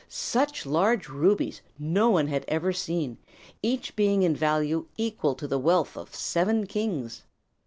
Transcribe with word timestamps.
Such 0.09 0.65
large 0.65 1.09
rubies 1.09 1.61
no 1.77 2.09
one 2.09 2.25
had 2.25 2.43
ever 2.47 2.73
seen, 2.73 3.19
each 3.61 3.95
being 3.95 4.23
in 4.23 4.35
value 4.35 4.87
equal 4.97 5.35
to 5.35 5.47
the 5.47 5.59
wealth 5.59 5.95
of 5.95 6.15
seven 6.15 6.65
kings. 6.65 7.21